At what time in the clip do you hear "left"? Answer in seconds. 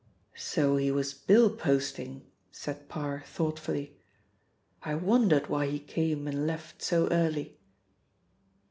6.47-6.81